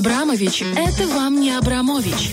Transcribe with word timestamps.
Абрамович– 0.00 0.62
это 0.76 1.06
вам 1.08 1.42
не 1.42 1.50
Абрамович. 1.50 2.30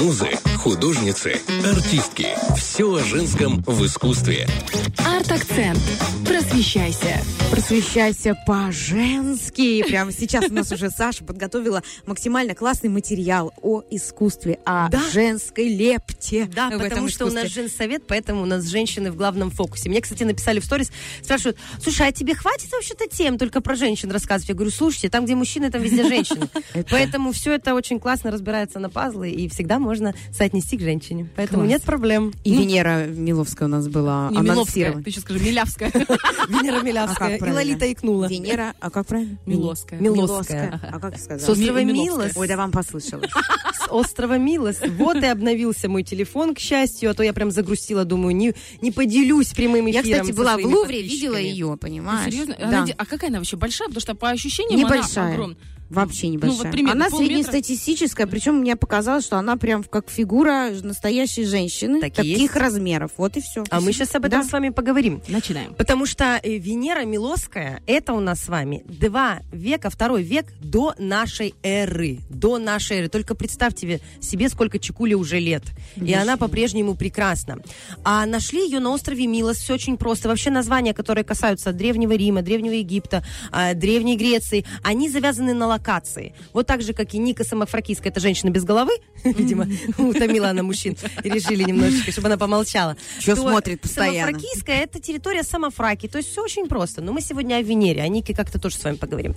Музы, 0.00 0.30
художницы, 0.56 1.38
артистки. 1.62 2.28
Все 2.56 2.94
о 2.94 3.04
женском 3.04 3.62
в 3.66 3.84
искусстве. 3.84 4.48
Арт-акцент. 4.96 5.78
Просвещайся. 6.26 7.20
Просвещайся 7.50 8.34
по-женски. 8.46 9.82
Прямо 9.82 10.10
сейчас 10.12 10.46
у 10.48 10.54
нас 10.54 10.72
уже 10.72 10.88
Саша 10.88 11.22
подготовила 11.24 11.82
максимально 12.06 12.54
классный 12.54 12.88
материал 12.88 13.52
о 13.60 13.82
искусстве, 13.90 14.58
о 14.64 14.88
Да. 14.88 15.02
женской 15.12 15.68
лепте. 15.68 16.48
Да, 16.54 16.70
в 16.70 16.74
этом 16.74 16.88
потому 16.88 17.08
что 17.08 17.26
у 17.26 17.30
нас 17.30 17.48
женсовет, 17.48 18.04
поэтому 18.06 18.42
у 18.42 18.46
нас 18.46 18.64
женщины 18.64 19.10
в 19.10 19.16
главном 19.16 19.50
фокусе. 19.50 19.90
Мне, 19.90 20.00
кстати, 20.00 20.22
написали 20.22 20.60
в 20.60 20.64
сторис, 20.64 20.90
спрашивают, 21.22 21.58
слушай, 21.82 22.06
а 22.08 22.12
тебе 22.12 22.34
хватит 22.34 22.70
вообще-то 22.72 23.06
тем 23.08 23.36
только 23.36 23.60
про 23.60 23.74
женщин 23.74 24.10
рассказывать? 24.10 24.48
Я 24.48 24.54
говорю, 24.54 24.70
слушайте, 24.70 25.10
там, 25.10 25.24
где 25.26 25.34
мужчины, 25.34 25.70
там 25.70 25.82
везде 25.82 26.04
женщины. 26.08 26.48
Поэтому 26.90 27.32
все 27.32 27.52
это 27.54 27.74
очень 27.74 27.98
классно 28.00 28.30
разбирается 28.30 28.78
на 28.78 28.90
пазлы, 28.90 29.30
и 29.30 29.48
всегда 29.48 29.78
можно 29.78 30.14
соотнести 30.32 30.76
к 30.76 30.80
женщине. 30.80 31.28
Поэтому 31.36 31.60
Класс. 31.60 31.70
нет 31.70 31.82
проблем. 31.82 32.32
И 32.44 32.52
Венера 32.54 33.06
Миловская 33.06 33.68
у 33.68 33.70
нас 33.70 33.88
была 33.88 34.28
Не 34.30 34.38
Миловская, 34.38 34.52
анонсирована. 34.54 35.02
ты 35.04 35.10
еще 35.10 35.20
скажи, 35.20 35.40
Милявская. 35.40 35.90
Венера 36.48 36.80
А 36.80 36.82
Милявская 36.82 37.36
и? 37.36 37.50
Лолита 37.50 37.92
икнула. 37.92 38.26
Венера, 38.26 38.74
а 38.80 38.90
как 38.90 39.06
правильно? 39.06 39.38
Милоская. 39.46 40.00
Милоская. 40.00 40.80
А 40.92 40.98
как 41.00 41.18
сказать? 41.18 41.42
С 41.42 41.48
острова 41.48 41.78
Ми- 41.82 41.92
Милос. 41.92 42.06
Миловская. 42.18 42.40
Ой, 42.40 42.48
да 42.48 42.56
вам 42.56 42.72
послышалось. 42.72 43.30
С 43.74 43.88
острова 43.90 44.38
Милос. 44.38 44.78
Вот 44.98 45.16
и 45.16 45.26
обновился 45.26 45.88
мой 45.88 46.02
телефон, 46.02 46.54
к 46.54 46.58
счастью, 46.58 47.10
а 47.10 47.14
то 47.14 47.22
я 47.22 47.32
прям 47.32 47.50
загрустила, 47.50 48.04
думаю, 48.04 48.36
не, 48.36 48.54
не 48.82 48.90
поделюсь 48.92 49.52
прямым 49.52 49.90
эфиром 49.90 50.06
Я, 50.06 50.20
кстати, 50.20 50.36
была 50.36 50.56
в 50.58 50.64
Лувре, 50.64 51.02
видела 51.02 51.36
ее, 51.36 51.66
Ну, 51.66 51.76
понимаешь? 51.76 52.32
серьезно? 52.32 52.56
Да. 52.58 52.66
Она 52.68 52.86
а 52.96 53.06
какая 53.06 53.28
она 53.30 53.38
вообще 53.38 53.56
большая? 53.56 53.88
Потому 53.88 54.00
что 54.00 54.14
по 54.14 54.28
ощущениям 54.30 54.84
она 54.84 54.96
Небольшая. 54.96 55.32
огромная. 55.32 55.56
Вообще 55.90 56.28
Ну, 56.28 56.32
небольшая. 56.34 56.58
вот 56.58 56.70
примерно 56.70 56.92
она 57.06 57.10
полметра. 57.10 57.26
среднестатистическая, 57.26 58.26
причем 58.26 58.54
мне 58.56 58.76
показалось, 58.76 59.24
что 59.24 59.36
она 59.38 59.56
прям 59.56 59.82
как 59.84 60.08
фигура 60.08 60.70
настоящей 60.82 61.44
женщины, 61.44 62.00
Так 62.00 62.14
таких 62.14 62.38
есть. 62.38 62.56
размеров. 62.56 63.10
Вот 63.16 63.36
и 63.36 63.40
все. 63.40 63.64
А 63.70 63.80
мы 63.80 63.92
сейчас 63.92 64.14
об 64.14 64.24
этом 64.24 64.42
Да. 64.42 64.46
с 64.48 64.52
вами 64.52 64.68
поговорим. 64.70 65.20
Начинаем. 65.28 65.74
Потому 65.74 66.06
что 66.06 66.38
э, 66.42 66.56
Венера 66.58 67.04
Милосская, 67.04 67.82
это 67.86 68.12
у 68.12 68.20
нас 68.20 68.40
с 68.40 68.48
вами 68.48 68.82
два 68.86 69.40
века, 69.52 69.90
второй 69.90 70.22
век 70.22 70.46
до 70.60 70.94
нашей 70.98 71.54
эры. 71.62 72.20
До 72.30 72.58
нашей 72.58 72.98
эры. 72.98 73.08
Только 73.08 73.34
представьте 73.34 74.00
себе, 74.20 74.48
сколько 74.48 74.78
Чекуле 74.78 75.16
уже 75.16 75.38
лет. 75.40 75.64
И 75.96 76.12
она 76.14 76.36
по-прежнему 76.36 76.94
прекрасна. 76.94 77.58
А 78.04 78.24
нашли 78.26 78.64
ее 78.64 78.78
на 78.80 78.90
острове 78.90 79.26
Милос. 79.26 79.56
Все 79.58 79.74
очень 79.74 79.96
просто. 79.96 80.28
Вообще 80.28 80.50
названия, 80.50 80.94
которые 80.94 81.24
касаются 81.24 81.72
Древнего 81.72 82.12
Рима, 82.12 82.42
Древнего 82.42 82.74
Египта, 82.74 83.24
а, 83.50 83.74
Древней 83.74 84.16
Греции, 84.16 84.64
они 84.82 85.08
завязаны 85.08 85.52
на 85.54 85.66
локации. 85.80 86.34
Вот 86.52 86.66
так 86.66 86.82
же, 86.82 86.92
как 86.92 87.14
и 87.14 87.18
Ника 87.18 87.44
Самофракийская, 87.44 88.12
это 88.12 88.20
женщина 88.20 88.50
без 88.50 88.64
головы, 88.64 88.92
видимо, 89.24 89.66
утомила 89.98 90.50
она 90.50 90.62
мужчин. 90.62 90.96
Решили 91.24 91.64
немножечко, 91.64 92.12
чтобы 92.12 92.28
она 92.28 92.36
помолчала. 92.36 92.96
Чё 93.18 93.34
То 93.34 93.42
смотрит 93.42 93.80
постоянно? 93.80 94.32
Самофракийская 94.32 94.82
это 94.82 95.00
территория 95.00 95.42
самофраки. 95.42 96.06
То 96.06 96.18
есть 96.18 96.30
все 96.30 96.42
очень 96.42 96.66
просто. 96.66 97.00
Но 97.00 97.12
мы 97.12 97.20
сегодня 97.20 97.56
о 97.56 97.62
Венере, 97.62 98.02
о 98.02 98.08
Нике 98.08 98.34
как-то 98.34 98.60
тоже 98.60 98.76
с 98.76 98.84
вами 98.84 98.96
поговорим. 98.96 99.34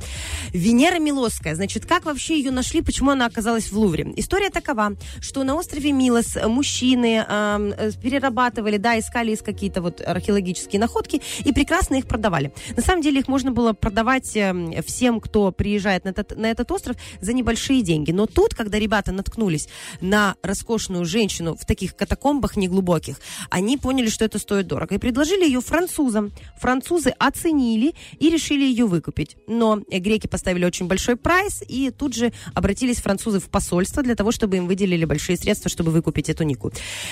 Венера 0.52 1.00
Милосская. 1.00 1.56
Значит, 1.56 1.86
как 1.86 2.06
вообще 2.06 2.38
ее 2.38 2.52
нашли, 2.52 2.82
почему 2.82 3.12
она 3.12 3.26
оказалась 3.26 3.72
в 3.72 3.78
Лувре? 3.78 4.14
История 4.18 4.50
такова, 4.50 4.96
что 5.22 5.44
на 5.44 5.56
острове 5.56 5.92
Милос 5.92 6.38
мужчины 6.46 7.26
э, 7.28 7.92
перерабатывали, 8.02 8.78
да, 8.78 9.00
искали 9.00 9.32
из 9.32 9.42
какие-то 9.42 9.82
вот 9.82 10.02
археологические 10.02 10.80
находки 10.80 11.22
и 11.46 11.54
прекрасно 11.54 11.96
их 11.96 12.08
продавали. 12.08 12.54
На 12.76 12.82
самом 12.82 13.02
деле 13.02 13.20
их 13.20 13.28
можно 13.28 13.52
было 13.52 13.74
продавать 13.74 14.36
эм, 14.36 14.74
всем, 14.84 15.20
кто 15.20 15.52
приезжает 15.52 16.06
на 16.06 16.10
этот, 16.10 16.33
на 16.36 16.52
этот 16.52 16.72
остров 16.72 16.98
за 17.22 17.34
небольшие 17.34 17.82
деньги. 17.82 18.12
Но 18.12 18.26
тут, 18.26 18.54
когда 18.54 18.80
ребята 18.80 19.12
наткнулись 19.12 19.68
на 20.02 20.36
роскошную 20.42 21.06
женщину 21.06 21.56
в 21.56 21.66
таких 21.66 21.96
катакомбах 21.96 22.56
неглубоких, 22.56 23.20
они 23.50 23.78
поняли, 23.78 24.10
что 24.10 24.26
это 24.26 24.40
стоит 24.40 24.68
дорого. 24.68 24.96
И 24.96 24.98
предложили 24.98 25.46
ее 25.46 25.62
французам. 25.62 26.32
Французы 26.60 27.14
оценили 27.20 27.96
и 28.20 28.30
решили 28.30 28.64
ее 28.64 28.86
выкупить. 28.86 29.38
Но 29.48 29.82
э, 29.90 30.00
греки 30.00 30.28
поставили 30.28 30.66
очень 30.66 30.88
большой 30.88 31.16
прайс, 31.16 31.64
и 31.68 31.92
тут 31.92 32.16
же 32.16 32.32
обратились 32.54 32.98
французы 32.98 33.40
в 33.40 33.50
посольство 33.50 34.04
для 34.04 34.16
того, 34.16 34.32
чтобы 34.32 34.58
им 34.58 34.68
выделили 34.68 35.06
большие 35.06 35.38
средства, 35.38 35.70
чтобы 35.70 35.92
выкупить 35.92 36.30
эту 36.30 36.44
Нику. 36.44 36.72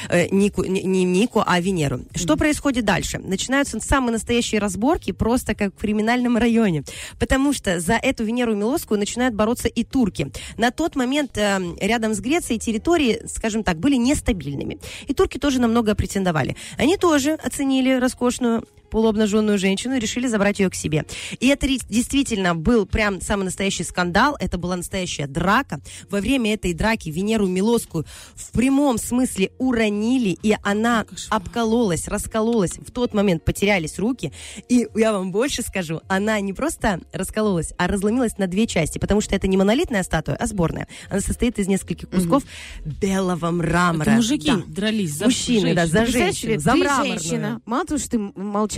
Э, 0.09 0.28
Нику 0.30 0.64
не, 0.64 0.84
не 0.84 1.03
Нику, 1.03 1.44
а 1.46 1.59
Венеру. 1.59 2.02
Что 2.16 2.38
происходит 2.38 2.86
дальше? 2.86 3.20
Начинаются 3.20 3.80
самые 3.80 4.14
настоящие 4.14 4.59
разборки, 4.59 5.12
просто 5.12 5.56
как 5.56 5.74
в 5.76 5.80
криминальном 5.80 6.38
районе. 6.38 6.84
Потому 7.20 7.53
что 7.53 7.80
за 7.80 7.94
эту 7.94 8.24
Венеру 8.24 8.56
Милосскую 8.56 9.00
начинают 9.12 9.36
бороться 9.36 9.68
и 9.68 9.84
турки. 9.84 10.32
На 10.58 10.72
тот 10.72 10.96
момент 10.96 11.38
э, 11.38 11.60
рядом 11.82 12.14
с 12.14 12.22
Грецией 12.22 12.60
территории, 12.60 13.22
скажем 13.28 13.64
так, 13.64 13.78
были 13.78 13.98
нестабильными. 13.98 14.80
И 15.08 15.14
турки 15.14 15.38
тоже 15.38 15.60
намного 15.60 15.96
претендовали. 15.96 16.56
Они 16.78 16.96
тоже 16.96 17.34
оценили 17.34 18.00
роскошную 18.00 18.64
полуобнаженную 18.91 19.57
женщину 19.57 19.96
и 19.96 20.00
решили 20.00 20.28
забрать 20.28 20.59
ее 20.59 20.69
к 20.69 20.75
себе. 20.75 21.06
И 21.40 21.47
это 21.47 21.68
действительно 21.68 22.53
был 22.53 22.85
прям 22.85 23.22
самый 23.22 23.46
настоящий 23.46 23.84
скандал, 23.84 24.35
это 24.40 24.57
была 24.57 24.75
настоящая 24.75 25.25
драка. 25.28 25.79
Во 26.09 26.19
время 26.19 26.53
этой 26.53 26.74
драки 26.74 27.09
Венеру 27.09 27.47
Милосскую 27.47 28.06
в 28.35 28.52
прямом 28.52 28.97
смысле 29.00 29.52
уронили, 29.57 30.38
и 30.44 30.56
она 30.62 31.06
обкололась, 31.29 32.07
раскололась. 32.07 32.78
В 32.78 32.91
тот 32.91 33.13
момент 33.13 33.44
потерялись 33.46 33.97
руки. 33.97 34.31
И 34.69 34.88
я 34.96 35.13
вам 35.13 35.31
больше 35.31 35.62
скажу, 35.62 36.02
она 36.08 36.40
не 36.41 36.53
просто 36.53 37.00
раскололась, 37.13 37.73
а 37.78 37.88
разломилась 37.88 38.38
на 38.38 38.47
две 38.47 38.68
части, 38.68 39.00
потому 39.00 39.22
что 39.22 39.35
это 39.35 39.47
не 39.47 39.56
монолитная 39.58 40.03
статуя, 40.03 40.35
а 40.35 40.46
сборная. 40.47 40.88
Она 41.09 41.22
состоит 41.22 41.58
из 41.59 41.68
нескольких 41.68 42.09
кусков 42.09 42.44
белого 42.85 43.52
мрамора. 43.52 44.02
Это 44.09 44.12
мужики 44.18 44.47
Да. 44.52 44.62
дрались 44.68 45.13
за 45.13 45.25
Мужчины, 45.25 45.73
да, 45.73 45.85
женщин. 45.85 46.03
за 46.06 46.12
женщину, 46.12 46.59
за 46.59 46.75
мраморную. 46.75 47.19
женщина. 47.19 47.62
Мало 47.66 47.85
того, 47.85 47.97
что 48.00 48.09
ты 48.09 48.19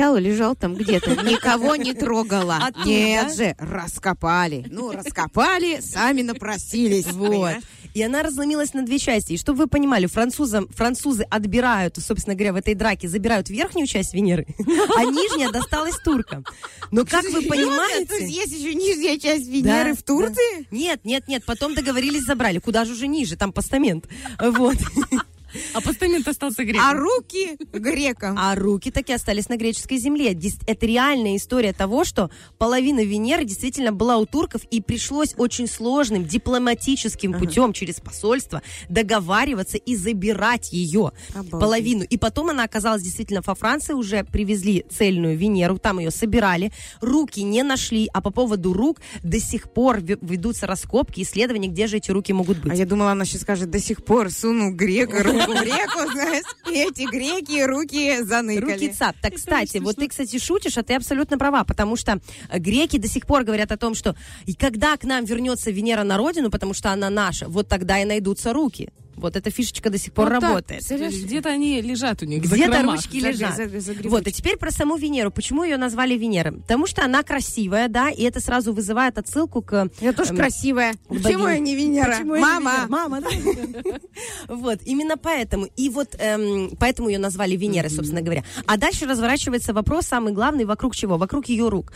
молчала, 0.03 0.17
лежал 0.17 0.55
там 0.55 0.75
где-то, 0.75 1.11
никого 1.23 1.75
не 1.75 1.93
трогала. 1.93 2.59
А 2.61 2.71
тут, 2.71 2.85
Нет 2.85 3.27
да? 3.27 3.33
же, 3.33 3.55
раскопали. 3.59 4.65
Ну, 4.69 4.91
раскопали, 4.91 5.79
сами 5.81 6.21
напросились. 6.21 7.07
Вот. 7.07 7.55
И 7.93 8.01
она 8.01 8.23
разломилась 8.23 8.73
на 8.73 8.83
две 8.83 8.97
части. 8.97 9.33
И 9.33 9.37
чтобы 9.37 9.59
вы 9.59 9.67
понимали, 9.67 10.07
французам, 10.07 10.67
французы 10.69 11.25
отбирают, 11.29 11.97
собственно 11.99 12.35
говоря, 12.35 12.53
в 12.53 12.55
этой 12.55 12.73
драке, 12.73 13.07
забирают 13.07 13.49
верхнюю 13.49 13.85
часть 13.85 14.15
Венеры, 14.15 14.47
а 14.97 15.05
нижняя 15.05 15.51
досталась 15.51 15.95
туркам. 15.97 16.43
Но 16.91 17.05
как 17.05 17.23
вы 17.25 17.31
То 17.31 17.37
есть 17.39 17.49
понимаете... 17.49 18.27
есть 18.27 18.51
еще 18.51 18.73
нижняя 18.73 19.19
часть 19.19 19.47
Венеры 19.47 19.93
в 19.93 20.01
Турции? 20.01 20.67
Нет, 20.71 21.01
нет, 21.03 21.27
нет, 21.27 21.43
потом 21.45 21.75
договорились, 21.75 22.23
забрали. 22.23 22.57
Куда 22.57 22.83
же 22.85 22.93
уже 22.93 23.07
ниже? 23.07 23.35
Там 23.35 23.53
постамент. 23.53 24.07
Вот. 24.39 24.77
А 25.73 25.81
постамент 25.81 26.27
остался 26.27 26.63
греком. 26.63 26.85
А 26.85 26.93
руки 26.93 27.57
грекам. 27.73 28.35
А 28.39 28.55
руки 28.55 28.91
таки 28.91 29.13
остались 29.13 29.49
на 29.49 29.57
греческой 29.57 29.97
земле. 29.97 30.37
Это 30.67 30.85
реальная 30.85 31.35
история 31.37 31.73
того, 31.73 32.03
что 32.03 32.29
половина 32.57 33.03
Венеры 33.03 33.45
действительно 33.45 33.91
была 33.91 34.17
у 34.17 34.25
турков, 34.25 34.61
и 34.71 34.81
пришлось 34.81 35.33
очень 35.37 35.67
сложным 35.67 36.25
дипломатическим 36.25 37.33
путем 37.33 37.73
через 37.73 37.99
посольство 37.99 38.61
договариваться 38.89 39.77
и 39.77 39.95
забирать 39.95 40.71
ее 40.73 41.11
Обалдеть. 41.31 41.51
половину. 41.51 42.03
И 42.03 42.17
потом 42.17 42.49
она 42.49 42.63
оказалась 42.63 43.01
действительно 43.03 43.41
во 43.45 43.55
Франции, 43.55 43.93
уже 43.93 44.23
привезли 44.23 44.85
цельную 44.89 45.37
Венеру, 45.37 45.77
там 45.77 45.99
ее 45.99 46.11
собирали, 46.11 46.71
руки 47.01 47.41
не 47.43 47.63
нашли, 47.63 48.09
а 48.13 48.21
по 48.21 48.31
поводу 48.31 48.73
рук 48.73 49.01
до 49.23 49.39
сих 49.39 49.71
пор 49.71 49.99
ве- 49.99 50.17
ведутся 50.21 50.67
раскопки, 50.67 51.21
исследования, 51.21 51.67
где 51.67 51.87
же 51.87 51.97
эти 51.97 52.11
руки 52.11 52.33
могут 52.33 52.59
быть. 52.59 52.71
А 52.71 52.75
я 52.75 52.85
думала, 52.85 53.11
она 53.11 53.25
сейчас 53.25 53.41
скажет, 53.41 53.69
до 53.69 53.79
сих 53.79 54.03
пор 54.03 54.31
сунул 54.31 54.71
грека 54.71 55.23
руку 55.23 55.52
в 55.53 55.63
реку, 55.63 56.11
знаешь, 56.11 56.45
эти 56.71 57.09
греки 57.09 57.63
руки 57.63 58.23
заныкали. 58.23 58.73
Руки 58.73 58.93
цап. 58.93 59.15
Так, 59.21 59.35
кстати, 59.35 59.77
вот 59.77 59.95
ты, 59.95 60.07
кстати, 60.07 60.37
шутишь, 60.39 60.77
а 60.77 60.83
ты 60.83 60.95
абсолютно 60.95 61.37
права, 61.37 61.63
потому 61.63 61.95
что 61.95 62.19
греки 62.53 62.97
до 62.97 63.07
сих 63.07 63.25
пор 63.25 63.43
говорят 63.43 63.71
о 63.71 63.77
том, 63.77 63.95
что 63.95 64.15
и 64.45 64.53
когда 64.53 64.97
к 64.97 65.03
нам 65.03 65.25
вернется 65.25 65.71
Венера 65.71 66.03
на 66.03 66.17
родину, 66.17 66.49
потому 66.49 66.73
что 66.73 66.91
она 66.91 67.09
наша, 67.09 67.47
вот 67.47 67.67
тогда 67.67 67.99
и 67.99 68.05
найдутся 68.05 68.53
руки. 68.53 68.89
Вот 69.23 69.35
эта 69.37 69.49
фишечка 69.49 69.89
до 69.89 69.97
сих 69.97 70.13
пор 70.13 70.25
Вот 70.25 70.41
работает. 70.43 70.83
Где-то 70.89 71.49
они 71.49 71.81
лежат 71.81 72.21
у 72.21 72.25
них 72.25 72.43
Где-то 72.43 72.83
ручки 72.83 73.19
За- 73.19 73.29
лежат. 73.29 73.55
за- 73.55 73.79
за 73.79 73.93
грибочки. 73.93 74.07
вот, 74.07 74.27
а 74.27 74.31
теперь 74.31 74.57
про 74.57 74.69
саму 74.69 74.97
Венеру. 74.97 75.31
Почему 75.31 75.63
ее 75.63 75.77
назвали 75.77 76.15
Венера? 76.15 76.51
Потому 76.51 76.85
что 76.87 77.03
она 77.05 77.23
красивая, 77.23 77.87
да, 77.87 78.09
и 78.09 78.23
это 78.23 78.39
сразу 78.39 78.73
вызывает 78.73 79.17
отсылку 79.17 79.61
к... 79.61 79.89
Я 80.01 80.13
тоже 80.13 80.31
эм, 80.31 80.37
красивая. 80.37 80.93
Почему 81.07 81.47
я 81.47 81.57
не 81.59 81.75
Венера? 81.75 82.11
Почему 82.17 82.35
я 82.35 82.41
не 82.41 82.45
Мама. 82.45 82.71
Венера? 82.71 82.87
Мама, 82.89 83.21
да. 83.21 83.29
Вот, 84.49 84.79
именно 84.85 85.17
поэтому. 85.17 85.67
И 85.77 85.89
вот 85.89 86.15
эм, 86.19 86.71
поэтому 86.79 87.09
ее 87.09 87.17
назвали 87.19 87.55
Венерой, 87.55 87.89
собственно 87.89 88.21
говоря. 88.21 88.43
А 88.65 88.77
дальше 88.77 89.05
разворачивается 89.05 89.73
вопрос, 89.73 90.05
самый 90.05 90.33
главный, 90.33 90.65
вокруг 90.65 90.95
чего? 90.95 91.17
Вокруг 91.17 91.47
ее 91.47 91.69
рук. 91.69 91.93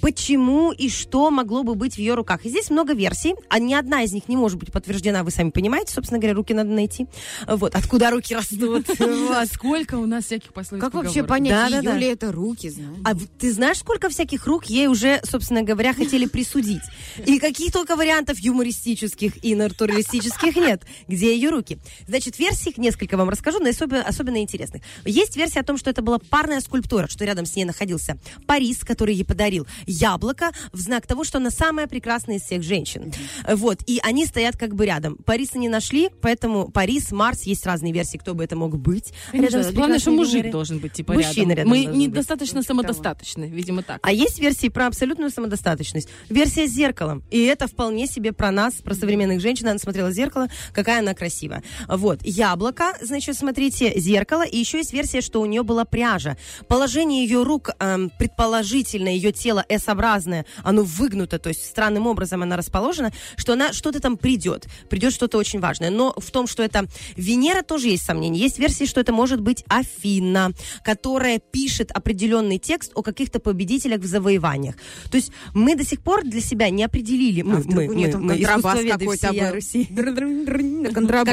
Почему 0.00 0.72
и 0.72 0.88
что 0.88 1.30
могло 1.30 1.64
бы 1.64 1.74
быть 1.74 1.94
в 1.94 1.98
ее 1.98 2.14
руках? 2.14 2.44
И 2.44 2.48
здесь 2.48 2.70
много 2.70 2.94
версий, 2.94 3.34
а 3.48 3.58
ни 3.58 3.74
одна 3.74 4.02
из 4.02 4.12
них 4.12 4.28
не 4.28 4.36
может 4.36 4.58
быть 4.58 4.70
подтверждена, 4.72 5.24
вы 5.24 5.30
сами 5.30 5.50
понимаете, 5.50 5.92
собственно 5.92 6.18
говоря, 6.20 6.34
руки 6.34 6.54
на, 6.54 6.64
надо 6.68 6.76
найти. 6.76 7.06
Вот, 7.46 7.74
откуда 7.74 8.10
руки 8.10 8.34
растут. 8.34 8.86
Сколько 9.52 9.96
у 9.96 10.06
нас 10.06 10.26
всяких 10.26 10.52
пословиц 10.52 10.82
Как 10.82 10.94
вообще 10.94 11.24
понять, 11.24 11.72
ее 11.72 11.98
ли 11.98 12.06
это 12.06 12.30
руки, 12.30 12.68
знаешь? 12.68 12.98
А 13.04 13.14
ты 13.38 13.52
знаешь, 13.52 13.78
сколько 13.78 14.08
всяких 14.08 14.46
рук 14.46 14.66
ей 14.66 14.86
уже, 14.86 15.20
собственно 15.24 15.62
говоря, 15.62 15.94
хотели 15.94 16.26
присудить? 16.26 16.82
И 17.24 17.38
каких 17.38 17.72
только 17.72 17.96
вариантов 17.96 18.38
юмористических 18.38 19.44
и 19.44 19.54
натуралистических 19.54 20.56
нет. 20.56 20.82
Где 21.06 21.34
ее 21.34 21.50
руки? 21.50 21.78
Значит, 22.06 22.38
версий 22.38 22.74
несколько 22.76 23.16
вам 23.16 23.28
расскажу, 23.28 23.58
но 23.58 23.68
особенно, 23.68 24.02
особенно 24.02 24.38
интересных. 24.38 24.82
Есть 25.04 25.36
версия 25.36 25.60
о 25.60 25.64
том, 25.64 25.78
что 25.78 25.90
это 25.90 26.02
была 26.02 26.18
парная 26.18 26.60
скульптура, 26.60 27.08
что 27.08 27.24
рядом 27.24 27.46
с 27.46 27.56
ней 27.56 27.64
находился 27.64 28.18
Парис, 28.46 28.80
который 28.80 29.14
ей 29.14 29.24
подарил 29.24 29.66
яблоко 29.86 30.50
в 30.72 30.78
знак 30.78 31.06
того, 31.06 31.24
что 31.24 31.38
она 31.38 31.50
самая 31.50 31.86
прекрасная 31.86 32.36
из 32.36 32.42
всех 32.42 32.62
женщин. 32.62 33.12
Вот. 33.48 33.78
И 33.86 34.00
они 34.02 34.26
стоят 34.26 34.56
как 34.56 34.74
бы 34.74 34.86
рядом. 34.86 35.16
Париса 35.16 35.58
не 35.58 35.68
нашли, 35.68 36.10
поэтому 36.20 36.47
Парис, 36.72 37.12
Марс, 37.12 37.42
есть 37.42 37.64
разные 37.66 37.92
версии, 37.92 38.18
кто 38.18 38.34
бы 38.34 38.44
это 38.44 38.56
мог 38.56 38.76
быть. 38.78 39.12
Конечно, 39.30 39.62
с 39.62 39.72
Главное, 39.72 39.98
что 39.98 40.10
мужик 40.10 40.34
Венерой. 40.34 40.52
должен 40.52 40.78
быть 40.78 40.92
типа 40.92 41.12
Мужчина 41.14 41.52
рядом. 41.52 41.72
рядом 41.72 41.90
Мы 41.90 41.96
недостаточно 41.96 42.62
самодостаточны, 42.62 43.44
видимо, 43.44 43.82
так. 43.82 43.98
А 44.02 44.12
есть 44.12 44.38
версии 44.38 44.68
про 44.68 44.86
абсолютную 44.86 45.30
самодостаточность. 45.30 46.08
Версия 46.28 46.66
с 46.66 46.70
зеркалом. 46.70 47.22
И 47.30 47.42
это 47.44 47.66
вполне 47.66 48.06
себе 48.06 48.32
про 48.32 48.50
нас, 48.50 48.74
про 48.74 48.94
современных 48.94 49.40
женщин. 49.40 49.68
Она 49.68 49.78
смотрела 49.78 50.08
в 50.08 50.12
зеркало, 50.12 50.48
какая 50.72 51.00
она 51.00 51.14
красивая. 51.14 51.62
Вот. 51.88 52.20
Яблоко, 52.22 52.96
значит, 53.00 53.36
смотрите, 53.36 53.98
зеркало. 53.98 54.44
И 54.44 54.56
еще 54.56 54.78
есть 54.78 54.92
версия, 54.92 55.20
что 55.20 55.40
у 55.40 55.46
нее 55.46 55.62
была 55.62 55.84
пряжа. 55.84 56.36
Положение 56.68 57.24
ее 57.24 57.42
рук, 57.42 57.70
эм, 57.78 58.10
предположительно, 58.18 59.08
ее 59.08 59.32
тело 59.32 59.64
S-образное, 59.68 60.44
оно 60.62 60.82
выгнуто, 60.82 61.38
то 61.38 61.48
есть 61.48 61.64
странным 61.64 62.06
образом 62.06 62.42
она 62.42 62.56
расположена, 62.56 63.12
что 63.36 63.52
она 63.52 63.72
что-то 63.72 64.00
там 64.00 64.16
придет. 64.16 64.66
Придет 64.88 65.12
что-то 65.12 65.38
очень 65.38 65.60
важное. 65.60 65.90
Но 65.90 66.14
в 66.16 66.30
том, 66.38 66.46
что 66.46 66.62
это 66.62 66.86
Венера, 67.16 67.62
тоже 67.62 67.88
есть 67.88 68.04
сомнения. 68.04 68.38
Есть 68.38 68.58
версии, 68.60 68.84
что 68.86 69.00
это 69.00 69.12
может 69.12 69.40
быть 69.40 69.64
Афина, 69.68 70.52
которая 70.84 71.40
пишет 71.40 71.90
определенный 71.90 72.58
текст 72.58 72.92
о 72.94 73.02
каких-то 73.02 73.40
победителях 73.40 74.00
в 74.00 74.06
завоеваниях. 74.06 74.76
То 75.10 75.16
есть 75.16 75.32
мы 75.54 75.74
до 75.74 75.84
сих 75.84 76.00
пор 76.00 76.22
для 76.24 76.40
себя 76.40 76.70
не 76.70 76.84
определили, 76.84 77.42
мы, 77.42 77.56
а 77.56 77.62
мы, 77.64 77.88
мы- 77.88 78.08
там 78.12 78.22
мы 78.22 78.36
контрабас 78.36 78.78
какой-то 78.98 79.32
был? 79.32 79.54
Руси. 79.54 79.88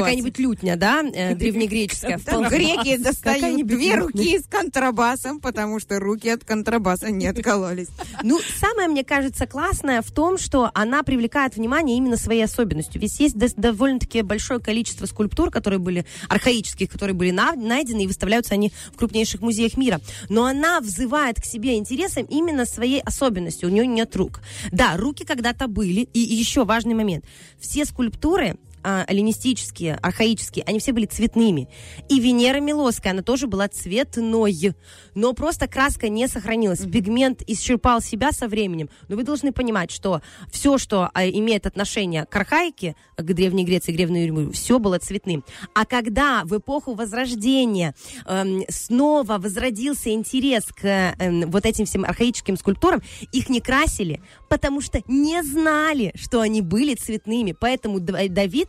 Какая-нибудь 0.00 0.38
лютня, 0.38 0.76
да, 0.76 1.02
древнегреческая. 1.02 2.18
Греки 2.50 2.96
достают 2.96 3.66
две 3.66 3.94
руки 3.96 4.38
с 4.38 4.46
контрабасом, 4.48 5.40
потому 5.40 5.78
что 5.80 6.00
руки 6.00 6.28
от 6.28 6.44
контрабаса 6.44 7.10
не 7.10 7.26
откололись. 7.26 7.88
Ну, 8.24 8.40
самое, 8.58 8.88
мне 8.88 9.04
кажется, 9.04 9.46
классное 9.46 10.02
в 10.02 10.10
том, 10.10 10.38
что 10.38 10.70
она 10.74 11.02
привлекает 11.02 11.56
внимание 11.56 11.96
именно 11.96 12.16
своей 12.16 12.44
особенностью. 12.44 13.00
Ведь 13.00 13.20
есть 13.20 13.36
довольно-таки 13.36 14.22
большое 14.22 14.58
количество 14.60 14.95
скульптур, 15.04 15.50
которые 15.50 15.78
были 15.78 16.06
архаических, 16.30 16.88
которые 16.88 17.14
были 17.14 17.30
на- 17.30 17.52
найдены 17.54 18.04
и 18.04 18.06
выставляются 18.06 18.54
они 18.54 18.72
в 18.92 18.96
крупнейших 18.96 19.42
музеях 19.42 19.76
мира. 19.76 20.00
Но 20.30 20.46
она 20.46 20.80
взывает 20.80 21.40
к 21.40 21.44
себе 21.44 21.76
интересом 21.76 22.24
именно 22.24 22.64
своей 22.64 23.02
особенностью. 23.02 23.68
У 23.68 23.72
нее 23.72 23.86
нет 23.86 24.16
рук. 24.16 24.40
Да, 24.72 24.96
руки 24.96 25.24
когда-то 25.24 25.68
были. 25.68 26.08
И, 26.12 26.24
и 26.24 26.34
еще 26.34 26.64
важный 26.64 26.94
момент. 26.94 27.24
Все 27.58 27.84
скульптуры 27.84 28.56
а, 28.88 29.04
эллинистические, 29.08 29.98
архаические, 30.00 30.62
они 30.64 30.78
все 30.78 30.92
были 30.92 31.06
цветными. 31.06 31.68
И 32.08 32.20
Венера 32.20 32.60
Милосская, 32.60 33.10
она 33.10 33.22
тоже 33.22 33.48
была 33.48 33.66
цветной. 33.66 34.74
Но 35.16 35.32
просто 35.32 35.66
краска 35.66 36.08
не 36.08 36.28
сохранилась. 36.28 36.86
Пигмент 36.86 37.42
исчерпал 37.48 38.00
себя 38.00 38.30
со 38.30 38.46
временем. 38.46 38.88
Но 39.08 39.16
вы 39.16 39.24
должны 39.24 39.50
понимать, 39.50 39.90
что 39.90 40.22
все, 40.52 40.78
что 40.78 41.10
а, 41.14 41.28
имеет 41.28 41.66
отношение 41.66 42.26
к 42.26 42.36
архаике, 42.36 42.94
к 43.16 43.24
Древней 43.24 43.64
Греции, 43.64 43.90
к 43.90 43.96
Древнему 43.96 44.24
Риму, 44.24 44.52
все 44.52 44.78
было 44.78 45.00
цветным. 45.00 45.42
А 45.74 45.84
когда 45.84 46.44
в 46.44 46.56
эпоху 46.56 46.94
Возрождения 46.94 47.92
эм, 48.24 48.62
снова 48.68 49.38
возродился 49.38 50.10
интерес 50.10 50.62
к 50.66 50.84
эм, 51.18 51.50
вот 51.50 51.66
этим 51.66 51.86
всем 51.86 52.04
архаическим 52.04 52.56
скульптурам, 52.56 53.02
их 53.32 53.48
не 53.48 53.60
красили, 53.60 54.22
потому 54.48 54.80
что 54.80 55.02
не 55.08 55.42
знали, 55.42 56.12
что 56.14 56.40
они 56.40 56.62
были 56.62 56.94
цветными. 56.94 57.50
Поэтому 57.50 57.98
Давид 57.98 58.68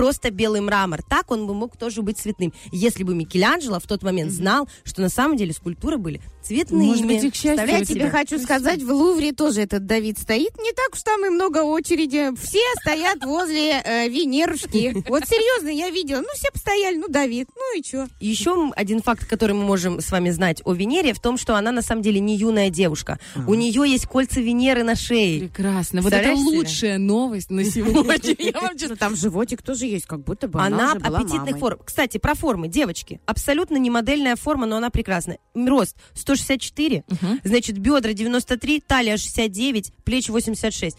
просто 0.00 0.30
белый 0.30 0.62
мрамор. 0.62 1.02
Так 1.02 1.30
он 1.30 1.46
бы 1.46 1.52
мог 1.52 1.76
тоже 1.76 2.00
быть 2.00 2.16
цветным. 2.16 2.54
Если 2.72 3.04
бы 3.04 3.14
Микеланджело 3.14 3.78
в 3.78 3.86
тот 3.86 4.02
момент 4.02 4.32
знал, 4.32 4.66
что 4.82 5.02
на 5.02 5.10
самом 5.10 5.36
деле 5.36 5.52
скульптуры 5.52 5.98
были 5.98 6.22
цветными. 6.42 6.86
Может 6.86 7.06
быть, 7.06 7.22
и 7.22 7.30
к 7.30 7.34
счастью, 7.34 7.68
Я 7.68 7.84
тебе 7.84 8.08
хочу 8.08 8.38
сказать, 8.38 8.82
в 8.82 8.90
Лувре 8.90 9.32
тоже 9.32 9.60
этот 9.60 9.84
Давид 9.84 10.18
стоит. 10.18 10.56
Не 10.56 10.72
так 10.72 10.94
уж 10.94 11.02
там 11.02 11.26
и 11.26 11.28
много 11.28 11.58
очереди. 11.58 12.30
Все 12.40 12.62
стоят 12.80 13.22
возле 13.24 13.82
э, 13.84 14.08
Венерушки. 14.08 15.04
Вот 15.06 15.28
серьезно, 15.28 15.68
я 15.68 15.90
видела. 15.90 16.20
Ну, 16.20 16.28
все 16.34 16.50
постояли. 16.50 16.96
Ну, 16.96 17.08
Давид. 17.08 17.50
Ну 17.54 17.78
и 17.78 17.82
что? 17.82 18.08
Еще 18.20 18.70
один 18.76 19.02
факт, 19.02 19.26
который 19.26 19.54
мы 19.54 19.64
можем 19.64 20.00
с 20.00 20.10
вами 20.10 20.30
знать 20.30 20.62
о 20.64 20.72
Венере, 20.72 21.12
в 21.12 21.20
том, 21.20 21.36
что 21.36 21.56
она 21.56 21.72
на 21.72 21.82
самом 21.82 22.00
деле 22.00 22.20
не 22.20 22.36
юная 22.36 22.70
девушка. 22.70 23.18
У 23.46 23.52
нее 23.52 23.82
есть 23.86 24.06
кольца 24.06 24.40
Венеры 24.40 24.82
на 24.82 24.96
шее. 24.96 25.40
Прекрасно. 25.40 26.00
Вот 26.00 26.14
это 26.14 26.32
лучшая 26.32 26.96
новость 26.96 27.50
на 27.50 27.64
сегодня. 27.70 28.34
Я 28.38 28.60
вам 28.60 28.78
честно 28.78 28.90
Ну, 28.90 28.96
там 28.96 29.14
животик 29.14 29.62
тоже 29.62 29.89
есть, 29.90 30.06
как 30.06 30.24
будто 30.24 30.48
бы 30.48 30.60
она, 30.60 30.92
Она 30.92 30.94
была 31.00 31.18
аппетитных 31.18 31.46
мамой. 31.46 31.60
форм. 31.60 31.80
Кстати, 31.84 32.18
про 32.18 32.34
формы, 32.34 32.68
девочки. 32.68 33.20
Абсолютно 33.26 33.76
не 33.76 33.90
модельная 33.90 34.36
форма, 34.36 34.66
но 34.66 34.76
она 34.76 34.90
прекрасная. 34.90 35.38
Рост 35.54 35.96
164, 36.14 37.04
значит, 37.44 37.78
бедра 37.78 38.12
93, 38.12 38.80
талия 38.86 39.16
69, 39.16 39.92
плечи 40.04 40.30
86. 40.30 40.96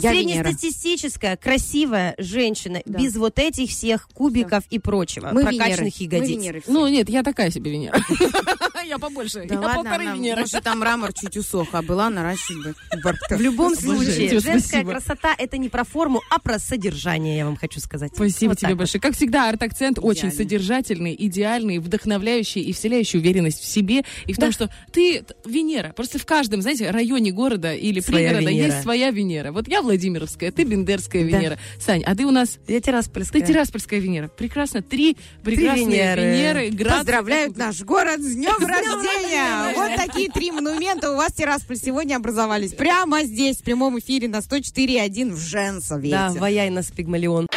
Я 0.00 0.12
Венера. 0.12 0.44
Среднестатистическая, 0.44 1.36
красивая 1.36 2.14
женщина, 2.18 2.80
Да. 2.86 3.00
без 3.00 3.16
вот 3.16 3.40
этих 3.40 3.70
всех 3.70 4.08
кубиков 4.14 4.62
и 4.70 4.78
прочего. 4.78 5.30
Мы 5.32 5.42
прокачанных 5.42 5.98
Венеры. 5.98 6.18
Мы 6.20 6.26
ягодиц. 6.28 6.28
Венеры 6.36 6.60
все. 6.60 6.70
Ну, 6.70 6.86
нет, 6.86 7.08
я 7.10 7.24
такая 7.24 7.50
себе 7.50 7.72
Венера. 7.72 7.98
Я 8.82 8.98
побольше. 8.98 9.44
Да 9.46 9.54
Я 9.54 9.60
ладно, 9.60 9.74
полторы 9.82 10.04
она, 10.06 10.14
Венеры. 10.14 10.40
может, 10.42 10.62
там 10.64 10.78
мрамор 10.80 11.12
чуть 11.12 11.36
усох, 11.36 11.68
а 11.72 11.82
была 11.82 12.10
наращивать 12.10 12.76
бы. 13.02 13.14
В 13.30 13.40
любом 13.40 13.74
случае, 13.74 14.30
женская 14.40 14.58
спасибо. 14.60 14.90
красота 14.92 15.34
это 15.38 15.58
не 15.58 15.68
про 15.68 15.84
форму, 15.84 16.20
а 16.30 16.38
про 16.38 16.58
содержание, 16.58 17.36
я 17.38 17.44
вам 17.44 17.56
хочу 17.56 17.80
сказать. 17.80 18.12
Спасибо 18.14 18.50
Вот 18.50 18.58
тебе 18.58 18.70
вот. 18.70 18.78
большое. 18.78 19.00
Как 19.00 19.14
всегда, 19.14 19.48
арт-акцент 19.48 19.98
очень 20.00 20.32
содержательный, 20.32 21.14
идеальный, 21.18 21.78
вдохновляющий 21.78 22.60
и 22.62 22.72
вселяющий 22.72 23.18
уверенность 23.18 23.60
в 23.60 23.66
себе 23.66 24.04
и 24.26 24.32
в 24.32 24.36
том, 24.38 24.52
что 24.52 24.70
ты 24.92 25.24
Венера. 25.44 25.92
Просто 25.96 26.18
в 26.18 26.26
каждом, 26.26 26.62
знаете, 26.62 26.90
районе 26.90 27.32
города 27.32 27.72
или 27.74 28.00
Своя 28.00 28.28
пригорода 28.30 28.50
Венера. 28.50 28.66
есть 28.66 28.82
своя 28.82 29.10
Венера. 29.10 29.52
Вот 29.52 29.68
я 29.68 29.82
Владимировская, 29.82 30.50
ты 30.52 30.64
Бендерская 30.64 31.22
Да. 31.28 31.38
Венера. 31.38 31.58
Сань, 31.80 32.02
а 32.04 32.14
ты 32.14 32.24
у 32.26 32.30
нас... 32.30 32.58
Я 32.66 32.80
Тираспольская. 32.80 33.40
Ты 33.40 33.46
Тираспольская 33.48 34.00
Венера. 34.00 34.28
Прекрасно. 34.28 34.82
Три 34.82 35.16
прекрасные 35.42 35.86
Венеры. 35.86 36.22
Венеры. 36.22 36.70
Град- 36.70 36.98
Поздравляют 36.98 37.56
наш 37.56 37.80
город 37.82 38.20
с 38.20 38.34
днем 38.34 38.54
рождения! 38.68 39.74
Вот 39.74 39.96
такие 39.96 40.30
три 40.30 40.50
монумента 40.50 41.10
у 41.10 41.16
вас, 41.16 41.32
Тирасполь, 41.32 41.76
сегодня 41.76 42.16
образовались. 42.16 42.72
Прямо 42.72 43.24
здесь, 43.24 43.58
в 43.58 43.62
прямом 43.62 43.98
эфире 43.98 44.28
на 44.28 44.38
104.1 44.38 45.32
в 45.32 45.38
Женсовете. 45.38 46.14
Да, 46.14 46.30
ваяй 46.30 46.70
нас, 46.70 46.86
Пигмалион. 46.90 47.48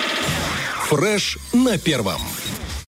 Фреш 0.87 1.37
на 1.53 1.77
первом. 1.77 2.21